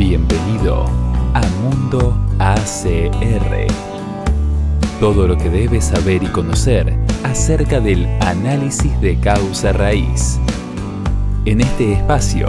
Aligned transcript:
Bienvenido 0.00 0.86
a 1.34 1.42
Mundo 1.62 2.18
ACR. 2.38 3.66
Todo 4.98 5.28
lo 5.28 5.36
que 5.36 5.50
debes 5.50 5.84
saber 5.84 6.22
y 6.22 6.26
conocer 6.28 6.98
acerca 7.22 7.80
del 7.80 8.06
análisis 8.22 8.98
de 9.02 9.20
causa 9.20 9.74
raíz. 9.74 10.40
En 11.44 11.60
este 11.60 11.92
espacio, 11.92 12.48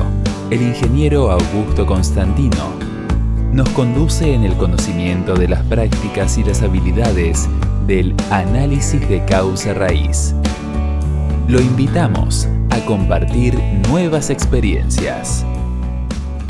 el 0.50 0.62
ingeniero 0.62 1.30
Augusto 1.30 1.86
Constantino 1.86 2.72
nos 3.52 3.68
conduce 3.72 4.34
en 4.34 4.46
el 4.46 4.56
conocimiento 4.56 5.36
de 5.36 5.50
las 5.50 5.62
prácticas 5.64 6.38
y 6.38 6.46
las 6.46 6.62
habilidades 6.62 7.50
del 7.86 8.16
análisis 8.30 9.06
de 9.10 9.26
causa 9.26 9.74
raíz. 9.74 10.34
Lo 11.50 11.60
invitamos 11.60 12.48
a 12.70 12.80
compartir 12.86 13.62
nuevas 13.90 14.30
experiencias. 14.30 15.46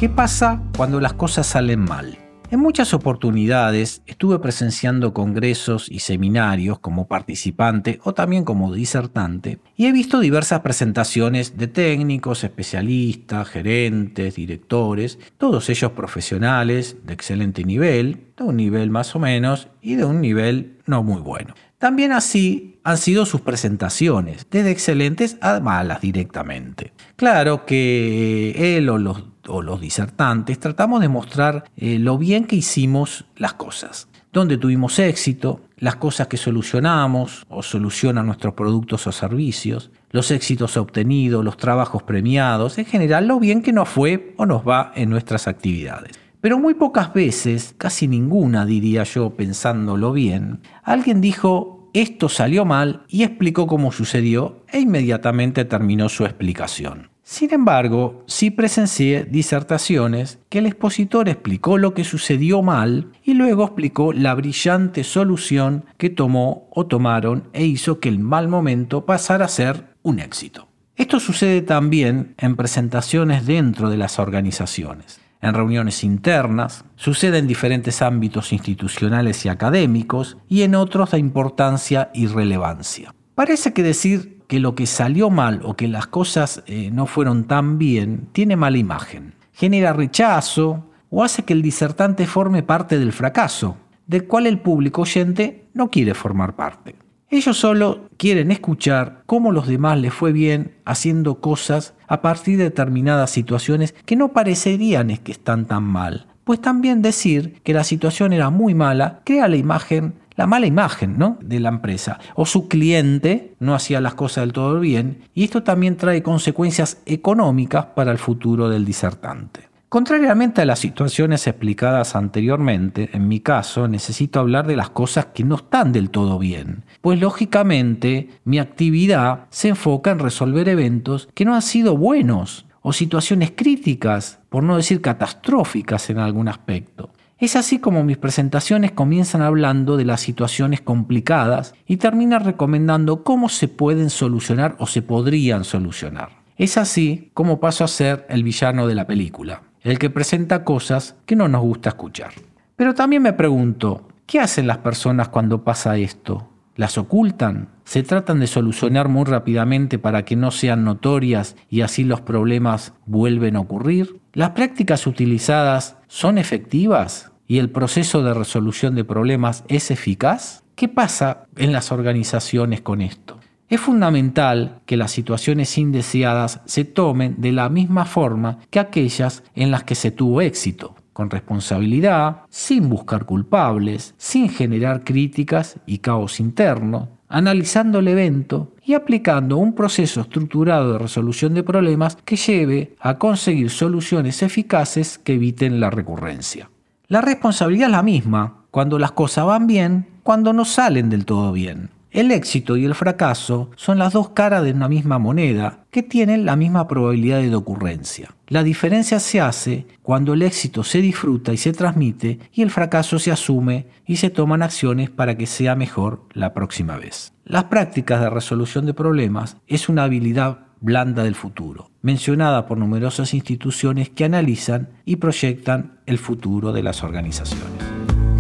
¿Qué 0.02 0.10
pasa 0.10 0.64
cuando 0.76 1.00
las 1.00 1.14
cosas 1.14 1.46
salen 1.46 1.82
mal? 1.82 2.18
En 2.50 2.60
muchas 2.60 2.92
oportunidades 2.96 4.02
estuve 4.08 4.40
presenciando 4.40 5.14
congresos 5.14 5.92
y 5.92 6.00
seminarios 6.00 6.80
como 6.80 7.08
participante 7.08 8.00
o 8.04 8.16
también 8.16 8.44
como 8.44 8.74
disertante 8.74 9.60
y 9.76 9.86
he 9.86 9.92
visto 9.92 10.20
diversas 10.20 10.62
presentaciones 10.62 11.56
de 11.56 11.68
técnicos, 11.68 12.44
especialistas, 12.44 13.48
gerentes, 13.48 14.34
directores, 14.34 15.20
todos 15.38 15.70
ellos 15.70 15.92
profesionales 15.92 16.98
de 17.04 17.14
excelente 17.14 17.64
nivel, 17.64 18.26
de 18.36 18.44
un 18.44 18.58
nivel 18.58 18.90
más 18.90 19.16
o 19.16 19.20
menos 19.20 19.68
y 19.84 19.98
de 19.98 20.06
un 20.06 20.20
nivel 20.20 20.80
no 20.88 21.04
muy 21.04 21.22
bueno. 21.22 21.54
También 21.82 22.12
así 22.12 22.78
han 22.84 23.00
sido 23.00 23.26
sus 23.26 23.42
presentaciones, 23.42 24.46
desde 24.52 24.70
excelentes 24.70 25.38
a 25.42 25.60
malas 25.62 26.00
directamente. 26.00 26.94
Claro 27.16 27.66
que 27.66 28.78
él 28.78 28.88
o 28.88 29.00
los 29.00 29.82
disertantes, 29.82 30.60
tratamos 30.60 31.02
de 31.02 31.10
mostrar 31.10 31.64
eh, 31.76 31.98
lo 31.98 32.20
bien 32.20 32.46
que 32.46 32.56
hicimos 32.56 33.26
las 33.36 33.54
cosas, 33.54 34.08
donde 34.32 34.60
tuvimos 34.60 35.00
éxito, 35.00 35.62
las 35.78 35.96
cosas 35.96 36.28
que 36.28 36.38
solucionamos 36.38 37.48
o 37.50 37.64
solucionan 37.64 38.28
nuestros 38.28 38.54
productos 38.54 39.08
o 39.08 39.12
servicios, 39.12 39.90
los 40.12 40.30
éxitos 40.30 40.78
obtenidos, 40.78 41.44
los 41.44 41.58
trabajos 41.58 42.04
premiados, 42.04 42.78
en 42.78 42.86
general 42.86 43.28
lo 43.28 43.40
bien 43.40 43.64
que 43.64 43.74
nos 43.74 43.90
fue 43.90 44.36
o 44.38 44.46
nos 44.46 44.62
va 44.62 44.92
en 44.94 45.10
nuestras 45.10 45.48
actividades. 45.48 46.12
Pero 46.42 46.58
muy 46.58 46.74
pocas 46.74 47.14
veces, 47.14 47.76
casi 47.78 48.08
ninguna 48.08 48.66
diría 48.66 49.04
yo 49.04 49.30
pensándolo 49.30 50.12
bien, 50.12 50.62
alguien 50.84 51.22
dijo 51.22 51.81
esto 51.94 52.30
salió 52.30 52.66
mal 52.66 53.04
y 53.08 53.24
explicó 53.24 53.68
cómo 53.68 53.92
sucedió 53.92 54.64
e 54.72 54.80
inmediatamente 54.80 55.66
terminó 55.66 56.10
su 56.10 56.26
explicación. 56.26 57.10
Sin 57.24 57.54
embargo, 57.54 58.26
sí 58.28 58.52
presencié 58.52 59.24
disertaciones 59.24 60.40
que 60.50 60.60
el 60.60 60.66
expositor 60.66 61.30
explicó 61.30 61.78
lo 61.78 61.94
que 61.94 62.04
sucedió 62.04 62.62
mal 62.62 63.08
y 63.24 63.36
luego 63.36 63.64
explicó 63.64 64.12
la 64.12 64.36
brillante 64.36 65.06
solución 65.06 65.86
que 65.98 66.10
tomó 66.10 66.68
o 66.72 66.88
tomaron 66.88 67.48
e 67.54 67.64
hizo 67.64 68.02
que 68.02 68.10
el 68.10 68.20
mal 68.20 68.50
momento 68.50 69.06
pasara 69.06 69.46
a 69.46 69.48
ser 69.48 69.96
un 70.02 70.20
éxito. 70.20 70.68
Esto 70.98 71.22
sucede 71.22 71.62
también 71.62 72.36
en 72.38 72.58
presentaciones 72.58 73.46
dentro 73.46 73.90
de 73.90 73.96
las 73.96 74.20
organizaciones, 74.20 75.21
en 75.42 75.54
reuniones 75.54 76.04
internas, 76.04 76.86
sucede 76.96 77.40
en 77.40 77.48
diferentes 77.48 78.02
ámbitos 78.02 78.54
institucionales 78.54 79.46
y 79.46 79.50
académicos 79.50 80.38
y 80.48 80.62
en 80.62 80.76
otros 80.76 81.12
de 81.12 81.20
importancia 81.20 82.12
y 82.14 82.28
relevancia. 82.28 83.14
Parece 83.36 83.74
que 83.74 83.84
decir 83.84 84.42
que 84.48 84.60
lo 84.60 84.76
que 84.76 84.86
salió 84.86 85.30
mal 85.30 85.62
o 85.64 85.76
que 85.76 85.88
las 85.88 86.08
cosas 86.08 86.64
eh, 86.68 86.90
no 86.92 87.06
fueron 87.06 87.46
tan 87.46 87.78
bien 87.78 88.28
tiene 88.34 88.56
mala 88.56 88.78
imagen. 88.78 89.34
Genera 89.54 89.94
rechazo 89.94 90.92
o 91.10 91.24
hace 91.24 91.44
que 91.44 91.54
el 91.54 91.62
disertante 91.62 92.28
forme 92.28 92.62
parte 92.64 93.00
del 93.00 93.14
fracaso, 93.14 93.78
del 94.08 94.28
cual 94.28 94.48
el 94.48 94.60
público 94.60 95.04
oyente 95.04 95.68
no 95.74 95.90
quiere 95.90 96.14
formar 96.14 96.56
parte. 96.56 96.96
Ellos 97.34 97.58
solo 97.58 98.10
quieren 98.18 98.52
escuchar 98.52 99.24
cómo 99.26 99.54
los 99.54 99.66
demás 99.66 99.98
les 99.98 100.14
fue 100.14 100.34
bien 100.34 100.76
haciendo 100.84 101.40
cosas 101.40 101.94
a 102.10 102.22
partir 102.22 102.58
de 102.58 102.66
determinadas 102.66 103.32
situaciones 103.32 103.96
que 104.06 104.18
no 104.18 104.34
parecerían 104.34 105.08
que 105.16 105.32
están 105.32 105.66
tan 105.66 105.84
mal. 105.84 106.28
Pues 106.44 106.60
también 106.60 107.02
decir 107.02 107.62
que 107.64 107.74
la 107.74 107.86
situación 107.86 108.34
era 108.34 108.50
muy 108.50 108.76
mala 108.76 109.22
crea 109.24 109.48
la 109.48 109.56
imagen 109.56 110.16
la 110.36 110.46
mala 110.46 110.66
imagen 110.66 111.18
¿no? 111.18 111.38
de 111.42 111.62
la 111.62 111.70
empresa. 111.70 112.20
O 112.36 112.46
su 112.46 112.68
cliente 112.68 113.54
no 113.60 113.76
hacía 113.76 114.02
las 114.02 114.16
cosas 114.16 114.44
del 114.44 114.54
todo 114.54 114.80
bien 114.82 115.22
y 115.34 115.46
esto 115.46 115.64
también 115.64 115.96
trae 115.96 116.22
consecuencias 116.24 117.02
económicas 117.06 117.86
para 117.96 118.12
el 118.12 118.18
futuro 118.18 118.68
del 118.68 118.84
disertante. 118.84 119.71
Contrariamente 119.92 120.62
a 120.62 120.66
las 120.66 120.80
situaciones 120.80 121.48
explicadas 121.48 122.16
anteriormente, 122.16 123.10
en 123.12 123.28
mi 123.28 123.42
caso 123.42 123.90
necesito 123.90 124.40
hablar 124.40 124.66
de 124.66 124.78
las 124.78 124.90
cosas 124.90 125.26
que 125.34 125.44
no 125.44 125.56
están 125.56 125.92
del 125.92 126.12
todo 126.12 126.40
bien, 126.40 126.86
pues 127.02 127.20
lógicamente 127.20 128.30
mi 128.46 128.58
actividad 128.58 129.48
se 129.50 129.68
enfoca 129.68 130.12
en 130.12 130.20
resolver 130.20 130.70
eventos 130.70 131.28
que 131.34 131.44
no 131.44 131.56
han 131.56 131.62
sido 131.62 131.98
buenos 131.98 132.68
o 132.82 132.94
situaciones 132.94 133.52
críticas, 133.54 134.40
por 134.48 134.64
no 134.64 134.78
decir 134.78 135.02
catastróficas 135.02 136.10
en 136.10 136.20
algún 136.20 136.48
aspecto. 136.48 137.12
Es 137.38 137.58
así 137.58 137.80
como 137.80 138.06
mis 138.06 138.16
presentaciones 138.16 138.94
comienzan 138.94 139.42
hablando 139.42 139.98
de 139.98 140.06
las 140.06 140.22
situaciones 140.22 140.80
complicadas 140.80 141.74
y 141.86 141.98
terminan 141.98 142.46
recomendando 142.46 143.26
cómo 143.26 143.50
se 143.50 143.68
pueden 143.68 144.10
solucionar 144.10 144.78
o 144.80 144.88
se 144.88 145.02
podrían 145.02 145.66
solucionar. 145.66 146.30
Es 146.56 146.78
así 146.78 147.30
como 147.34 147.60
paso 147.60 147.84
a 147.84 147.90
ser 147.90 148.26
el 148.30 148.46
villano 148.46 148.88
de 148.88 148.96
la 148.96 149.06
película, 149.06 149.64
el 149.82 150.00
que 150.00 150.10
presenta 150.10 150.64
cosas 150.64 151.16
que 151.26 151.36
no 151.36 151.48
nos 151.48 151.62
gusta 151.62 151.90
escuchar. 151.90 152.32
Pero 152.76 152.94
también 152.94 153.22
me 153.22 153.34
pregunto, 153.34 154.08
¿qué 154.26 154.40
hacen 154.40 154.68
las 154.68 154.80
personas 154.80 155.30
cuando 155.30 155.64
pasa 155.64 155.98
esto? 155.98 156.48
¿Las 156.76 156.98
ocultan? 156.98 157.70
¿Se 157.84 158.04
tratan 158.04 158.40
de 158.40 158.48
solucionar 158.48 159.10
muy 159.10 159.26
rápidamente 159.26 160.00
para 160.00 160.24
que 160.24 160.36
no 160.36 160.52
sean 160.52 160.84
notorias 160.84 161.56
y 161.70 161.82
así 161.82 162.04
los 162.04 162.22
problemas 162.22 162.94
vuelven 163.06 163.56
a 163.56 163.60
ocurrir? 163.60 164.22
¿Las 164.34 164.52
prácticas 164.52 165.06
utilizadas 165.06 165.98
son 166.08 166.38
efectivas? 166.38 167.32
y 167.52 167.60
el 167.60 167.70
proceso 167.70 168.24
de 168.24 168.34
resolución 168.34 168.96
de 168.96 169.04
problemas 169.04 169.66
es 169.68 169.92
eficaz? 169.92 170.64
¿Qué 170.76 170.88
pasa 170.88 171.48
en 171.58 171.74
las 171.74 171.92
organizaciones 171.92 172.80
con 172.80 173.02
esto? 173.02 173.41
Es 173.72 173.80
fundamental 173.80 174.82
que 174.86 174.98
las 174.98 175.12
situaciones 175.12 175.78
indeseadas 175.78 176.60
se 176.66 176.84
tomen 176.84 177.36
de 177.38 177.54
la 177.54 177.70
misma 177.70 178.04
forma 178.04 178.58
que 178.70 178.82
aquellas 178.82 179.44
en 179.56 179.72
las 179.72 179.86
que 179.86 179.96
se 179.96 180.12
tuvo 180.12 180.42
éxito, 180.42 180.94
con 181.14 181.30
responsabilidad, 181.30 182.42
sin 182.50 182.90
buscar 182.90 183.24
culpables, 183.26 184.14
sin 184.18 184.50
generar 184.50 185.06
críticas 185.06 185.78
y 185.86 186.00
caos 186.00 186.42
interno, 186.42 187.12
analizando 187.30 188.00
el 188.00 188.10
evento 188.10 188.74
y 188.84 188.94
aplicando 188.94 189.56
un 189.56 189.74
proceso 189.74 190.20
estructurado 190.20 190.92
de 190.92 191.00
resolución 191.00 191.54
de 191.54 191.64
problemas 191.64 192.18
que 192.26 192.36
lleve 192.36 192.98
a 193.00 193.18
conseguir 193.18 193.70
soluciones 193.70 194.44
eficaces 194.44 195.18
que 195.18 195.36
eviten 195.36 195.80
la 195.80 195.90
recurrencia. 195.90 196.70
La 197.08 197.22
responsabilidad 197.22 197.88
es 197.88 197.94
la 197.94 198.04
misma 198.04 198.66
cuando 198.70 199.00
las 199.00 199.14
cosas 199.14 199.46
van 199.46 199.66
bien, 199.66 200.08
cuando 200.24 200.52
no 200.52 200.66
salen 200.66 201.10
del 201.10 201.24
todo 201.24 201.54
bien. 201.54 202.01
El 202.12 202.30
éxito 202.32 202.76
y 202.76 202.84
el 202.84 202.94
fracaso 202.94 203.72
son 203.78 203.98
las 203.98 204.12
dos 204.12 204.32
caras 204.32 204.66
de 204.66 204.74
una 204.74 204.90
misma 204.90 205.18
moneda 205.18 205.86
que 205.92 206.04
tienen 206.04 206.46
la 206.46 206.58
misma 206.58 206.86
probabilidad 206.86 207.40
de 207.40 207.56
ocurrencia. 207.56 208.36
La 208.50 208.64
diferencia 208.64 209.22
se 209.22 209.40
hace 209.40 209.88
cuando 210.02 210.34
el 210.34 210.42
éxito 210.42 210.84
se 210.84 211.00
disfruta 211.00 211.54
y 211.54 211.58
se 211.58 211.72
transmite 211.72 212.40
y 212.52 212.64
el 212.64 212.70
fracaso 212.70 213.18
se 213.18 213.32
asume 213.32 213.88
y 214.06 214.18
se 214.18 214.30
toman 214.30 214.62
acciones 214.62 215.10
para 215.10 215.38
que 215.38 215.46
sea 215.46 215.76
mejor 215.76 216.26
la 216.34 216.54
próxima 216.54 216.98
vez. 216.98 217.32
Las 217.46 217.66
prácticas 217.66 218.20
de 218.20 218.30
resolución 218.30 218.86
de 218.86 218.94
problemas 218.94 219.56
es 219.68 219.88
una 219.88 220.04
habilidad 220.04 220.66
blanda 220.82 221.24
del 221.24 221.36
futuro, 221.36 221.92
mencionada 222.02 222.66
por 222.66 222.78
numerosas 222.78 223.34
instituciones 223.34 224.10
que 224.10 224.26
analizan 224.26 224.90
y 225.06 225.16
proyectan 225.16 226.00
el 226.06 226.18
futuro 226.18 226.74
de 226.74 226.84
las 226.84 227.04
organizaciones. 227.04 227.86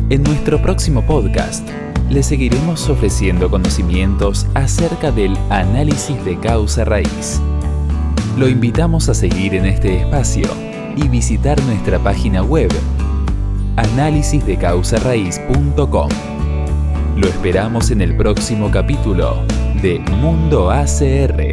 En 0.09 0.23
nuestro 0.23 0.61
próximo 0.61 1.05
podcast, 1.05 1.69
le 2.11 2.21
seguiremos 2.23 2.89
ofreciendo 2.89 3.49
conocimientos 3.49 4.45
acerca 4.53 5.11
del 5.11 5.37
análisis 5.49 6.25
de 6.25 6.37
causa 6.37 6.83
raíz. 6.83 7.39
Lo 8.37 8.49
invitamos 8.49 9.07
a 9.07 9.13
seguir 9.13 9.55
en 9.55 9.65
este 9.65 10.01
espacio 10.01 10.49
y 10.97 11.07
visitar 11.07 11.57
nuestra 11.63 11.99
página 11.99 12.43
web 12.43 12.69
análisisdecausarraíz.com. 13.77 16.09
Lo 17.15 17.27
esperamos 17.27 17.91
en 17.91 18.01
el 18.01 18.17
próximo 18.17 18.69
capítulo 18.69 19.45
de 19.81 19.99
Mundo 20.19 20.69
ACR. 20.69 21.50